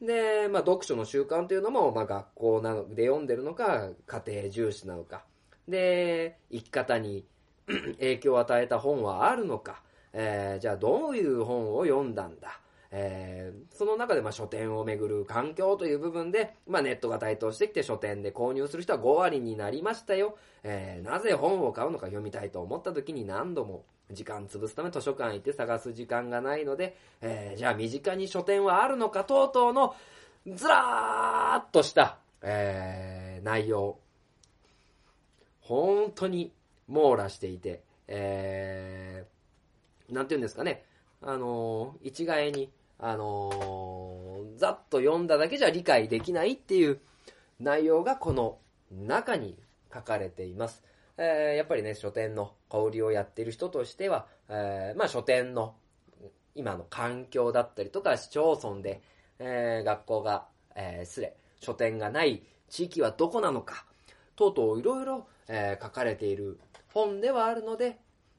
[0.00, 5.24] で、まあ、読書の習慣というのも、まあ、学校なので読んでるのか、家庭重視なのか。
[5.68, 7.24] で、生き方に
[7.98, 9.82] 影響を与えた本はあるのか？
[10.12, 12.60] えーじゃあどういう本を読んだんだ？
[12.90, 20.36] えーその中でまあ書店をめぐる環境という部分で、まあ、ネットが台頭してきて書店で購入する人は5割になりましたよ。
[20.62, 29.94] えーなぜ本を買うのか読みたいと思った時に何度も時間潰すため図書館行って探す時間がないので、えーじゃあ身近に書店はあるのか等々の
[30.54, 33.98] ずらーっとした、えー、内容。
[35.62, 36.52] 本当に
[36.88, 40.84] 網羅していて、えー、なんて言うんですかね。
[41.22, 47.00] あのー一概に、あのーざっと読んだだけじゃ理解できないっていう
[47.60, 48.58] 内容がこの
[48.92, 49.56] 中に
[49.92, 50.82] 書かれています。
[51.16, 55.74] えーやっぱりね、書店の小売りをやっている人としては、えーまあ書店の
[56.54, 59.00] 今の環境だったりとか、市町村で、
[59.38, 63.86] えー学校が、えー失礼、書店がない地域はどこなのか、
[64.36, 66.58] 等々いろいろ、えー書かれている
[66.94, 67.98] 本ではあるので、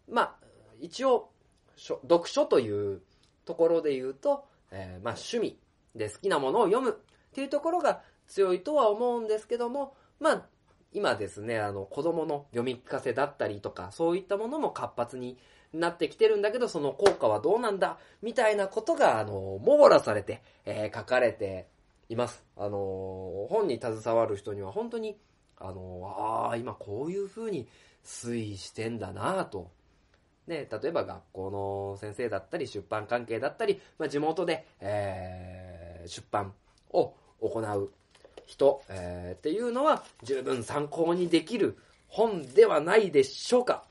[0.09, 0.35] まあ、
[0.79, 1.29] 一応、
[1.77, 3.01] 読書という
[3.43, 5.59] ところで言うと、えーまあ趣味
[5.95, 6.93] で好きなものを読むっ
[7.33, 10.45] ていうところが強いとは思うんですけども、まあ、
[10.93, 15.37] 今ですね、あの、子供の読み聞かせだったりとか、そういったものも活発に
[15.73, 21.67] なってきてるんだけど、その効果はどうなんだみたいなことが、あの、網羅されて、えー書かれて
[22.09, 22.43] います。
[22.57, 25.17] あの、本に携わる人には本当に、
[25.57, 27.67] あの、ああ、今こういう風に
[28.05, 29.71] 推移してんだなぁと。
[30.47, 36.53] ね、例えば学校の先生だったり、出版関係だったり、まあ、地元で、えー出版
[36.91, 37.91] を行う
[38.45, 41.77] 人、えーっていうのは十分参考にできる
[42.07, 43.83] 本ではないでしょうか。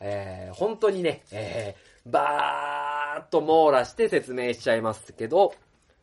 [0.00, 5.54] えー本当にね、えーばーっと網羅して説明しちゃいますけど、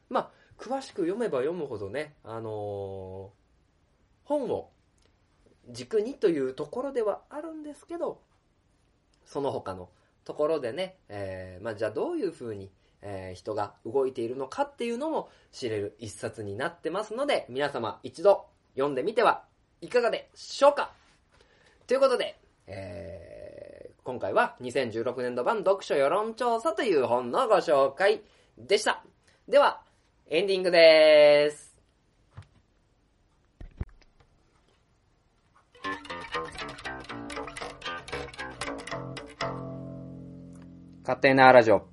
[0.09, 3.39] まあ、詳しく読めば読むほどね、あのー
[4.23, 4.69] 本を
[5.69, 8.21] 軸にというところではあるんですけど、
[9.25, 9.89] その他の
[10.25, 18.45] ところでね、えーまあ、じゃあどういうふうに、えー人が動いているのかっていうのも知れる一冊になってますので、皆様一度
[18.75, 19.43] 読んでみては
[19.81, 20.91] いかがでしょうか
[21.87, 23.59] ということで、えー
[24.09, 28.21] 今回は2016年度版読書世論調査という本のご紹介
[28.57, 29.03] でした。
[29.47, 29.81] では、
[30.25, 31.68] エンディングです。
[41.09, 41.87] 勝手なラジオ。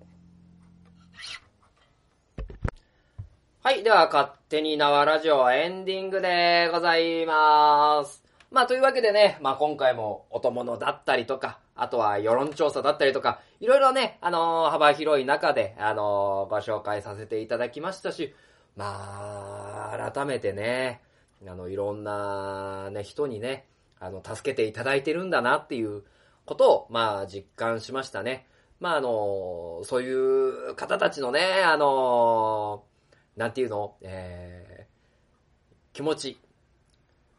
[3.62, 3.82] はい。
[3.82, 8.22] では、勝手に縄ラジオエンディングでございます。
[8.50, 18.34] まあ、というわけでね、まあ今回もお供のだったりとか、あとは世論調査だったりとか、いろいろね、あのー幅広い中で、あのーご紹介させていただきましたし、
[18.76, 21.00] まあ、改めてね、
[21.48, 23.64] あの、いろんなね、人にね、
[23.98, 26.02] あの、助けていただいてるんだなっていう
[26.44, 28.46] ことを、まあ、実感しましたね。
[28.80, 32.84] まあ、あの、そういう方たちのね、あの、
[33.36, 36.38] なんていうの、えー、気持ち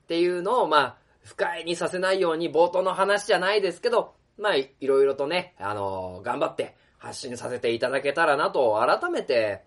[0.04, 9.64] っていうのを、まあ、不快にさせないように冒頭の話じゃないですけど、まあ、いいろいろとね、あの、頑張って発信させていただけたらなと、改めて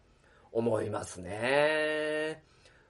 [0.53, 2.43] 思いますね。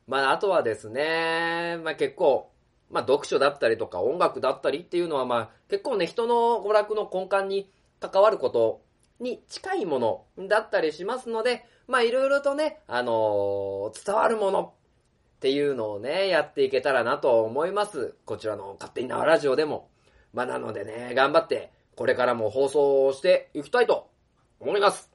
[0.07, 2.51] まあ、あとはですね、まあ結構、
[2.91, 7.71] まあ読書だったりとか音楽だったりっていうのはまあ結構ね、人の娯楽の根幹に
[8.01, 8.83] 関わること
[9.21, 14.75] に近いものだったりしますので、まあいろいろとね、あのー伝わるもの
[15.37, 18.15] っていうのをね、やっていけたらなと思います。
[18.25, 19.89] こちらの勝手に縄ラジオでも。
[20.33, 24.11] まあなのでね、頑張ってこれからも放送していきたいと
[24.61, 25.11] 思います。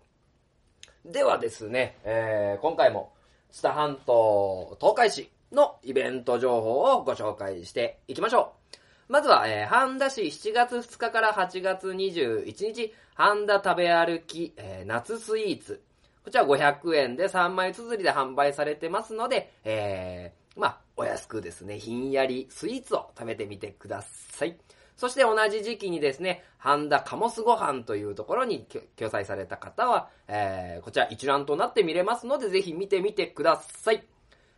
[1.05, 3.13] ではですね、えー今回も、
[3.51, 8.77] 知多半島東海市のイベント情報をご紹介していきましょう。
[9.08, 15.84] まずは、えー、半田市7月2日から8月21日、半田食べ歩き、えー夏スイーツ。
[16.24, 24.58] こちら500円で3枚綴りで販売されてますので、えー、まあ、お安くですね、ひんやりスイーツを食べてみてください。
[24.97, 34.03] そして同じ時期にですね、半田カモスご飯というところにきょ掲載された方は、えー、こちら一覧となって見れますので、ぜひ見てみてください。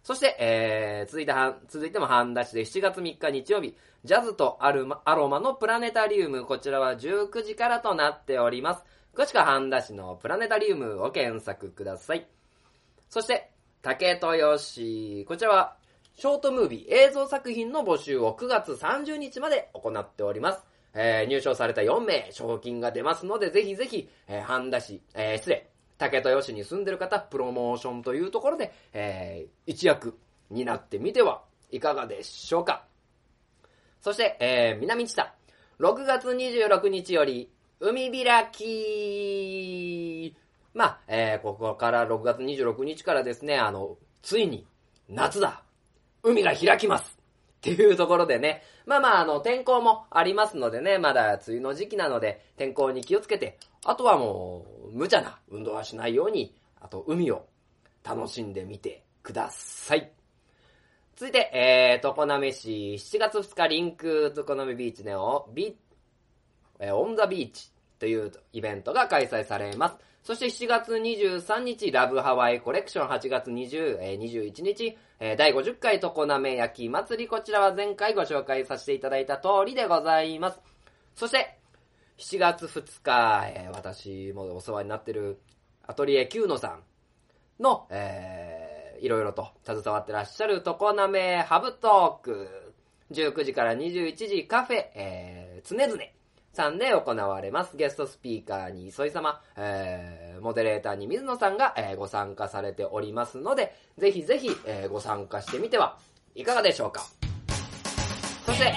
[0.08, 8.86] そして、えー、続いては、続いても半田市で7月3日日曜日、ジャズとアルマアロマのプラネタリウム、こちらは19時からとなっております。
[9.14, 12.26] 詳しくは半田市のプラネタリウムを検索ください。
[13.10, 13.52] そして、
[13.82, 15.76] 竹豊市、こちらは、
[16.16, 20.64] ショートムービー映像作品の募集を9月30日まで行っております。
[20.94, 30.18] えー入賞された4名、賞金が出ますので、ぜひぜひ、えー半田市、えー失礼、竹豊市に住んでる方、プロモーションというところで、えー一躍
[30.50, 32.86] になってみてはいかがでしょうか。
[34.02, 35.34] そして、えー南知多、
[35.80, 40.36] 6月26日より、海開き。
[40.74, 44.66] まあ、えーここから6月26日からですね、あの、ついに、
[45.10, 45.64] 夏だ。
[46.24, 47.17] 海が開きます。
[47.74, 57.46] っていうところでね、まあまあ、あの、天候もありますのでね、まだ梅雨の時期なので、天候に気をつけて、あとはもう、無茶な運動はしないように、あと、海を
[58.06, 60.12] 楽しんでみてください。
[61.18, 65.76] 続いて、えー、常滑市7月2日リンク常滑ビーチでのビ、
[66.80, 69.96] えー、オンザビーチというイベントが開催されます。
[70.28, 80.60] そして7月23日、ラブハワイコレクション8月20、えー、21日、えー第50回常滑焼き祭り、こちらは前回ご紹介させていただいた通りでございます。
[81.16, 81.58] そして、
[82.18, 85.40] 7月2日、えー私もお世話になっている
[85.84, 86.84] アトリエキューノさん
[87.64, 92.74] の、えー、いろいろと携わってらっしゃる常滑ハブトーク、
[93.12, 96.04] 19時から21時カフェ、えー、常々
[96.58, 97.78] さんで行われます。
[97.78, 106.00] ゲストスピーカーに磯井様、えー、モデレーターに水野さんが、えーご参加されておりますので、ぜひぜひ、えーご参加してみては
[106.34, 107.06] いかがでしょうか。
[108.44, 108.74] そして、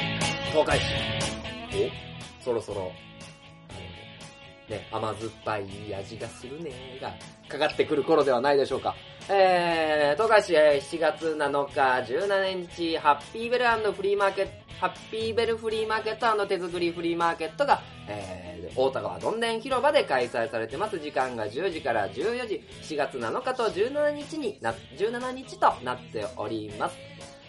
[0.51, 0.83] 東海市。
[2.43, 2.93] おそろそろ、
[3.71, 7.15] あの、ね、甘酸っぱい味がするねが、
[7.49, 8.95] かかってくる頃ではないでしょうか。
[9.29, 11.81] えー、東海市、7月7日、
[12.13, 20.99] 17日、ハッピーベルフリーマーケット、ハッピーベルフリーマーケット手作りフリーマーケットが、えー、大田川どんでん広場で開催されてます。
[20.99, 26.97] 時間が10時から14時、4月7日と17日にな、17日となっております。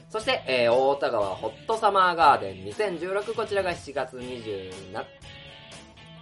[0.09, 5.05] そして、えー、大田川ホットサマーガーデン2016、こちらが7月27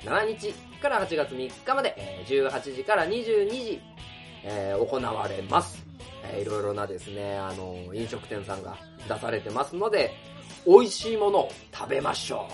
[0.03, 3.81] 7日から8月3日まで、えー18時から22時、
[4.43, 5.85] えー行われます。
[6.23, 8.77] えーいろいろなですね、あの、飲食店さんが
[9.07, 10.11] 出されてますので、
[10.65, 12.47] 美味しいものを食べましょ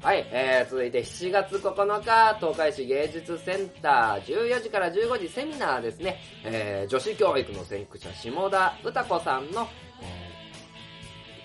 [0.00, 0.04] う。
[0.04, 9.68] はい、えー、続いて7月9日、東海市芸術センター、14時から15時セミナーですね、えー、女子教育の先駆者、下田歌子さんの、
[10.00, 10.32] えー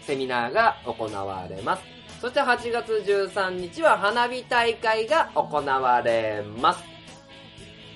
[0.08, 1.84] セミナーが行われます。
[2.22, 6.97] そして8月13日は花火大会が行われます。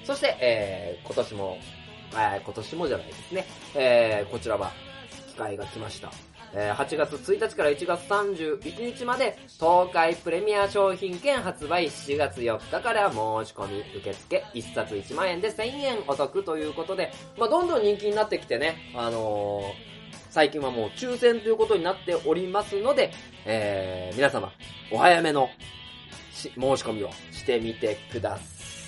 [0.03, 1.57] そして、えー、今年も、
[2.13, 3.45] えー今年もじゃないですね、
[3.75, 4.71] えー、こちらは、
[5.29, 6.11] 機会が来ました。
[6.53, 13.17] えー8月1日から1月31日まで、東海プレミア商品券発売7月4日から申し
[13.53, 19.91] 込み受付1冊1万円で1000円お得ということで、まあ、どんどん人気になってきてね、あのー
[20.31, 23.11] 最近はもう抽選ということになっておりますので、
[23.45, 24.51] えー、皆様、
[24.89, 25.49] お早めの
[26.33, 28.39] 申し込みをしてみてくだ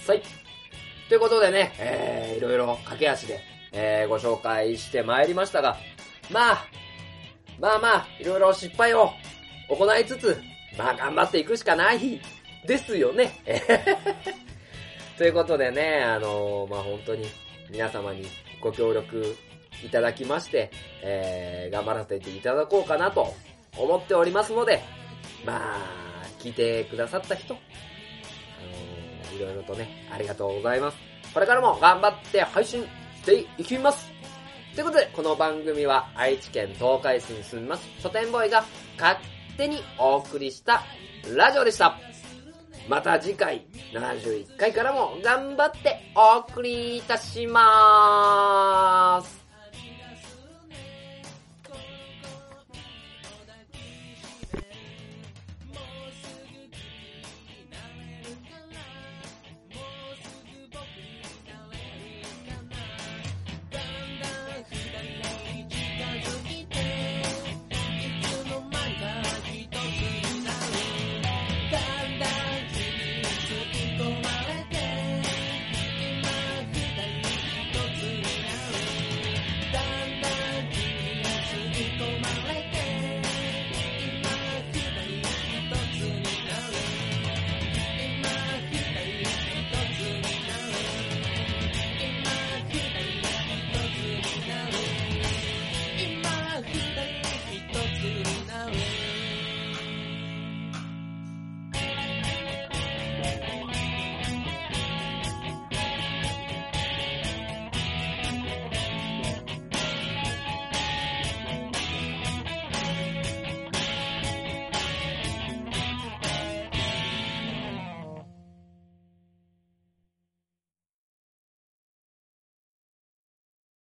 [0.05, 0.42] さい。
[1.13, 3.39] ということでね、えー、いろいろ駆け足で、
[3.71, 5.77] えー、ご紹介してまいりましたが、
[6.31, 6.65] まあ、
[7.59, 9.11] まあまあ、いろいろ失敗を
[9.69, 10.41] 行いつつ、
[10.75, 12.19] まあ頑張っていくしかない
[12.65, 13.31] ですよね。
[15.19, 17.27] ということでね、あのーまあ本当に
[17.69, 18.25] 皆様に
[18.59, 19.37] ご協力
[19.85, 20.71] いただきまして、
[21.03, 23.35] えー、頑張らせていただこうかなと
[23.77, 24.81] 思っておりますので、
[25.45, 28.02] まあ、聞いてくださった人、あのー
[29.35, 30.97] いろいろとね、ありがとうございます。
[31.33, 32.87] これからも頑張って配信し
[33.25, 34.11] ていきます。
[34.75, 38.63] ということで、この番組は愛知県東海市に住みます書店ボーイが
[38.99, 39.19] 勝
[39.55, 40.83] 手にお送りした
[41.35, 41.97] ラジオでした。
[42.87, 49.42] また次回71回からも頑張ってお送りいたしまーす。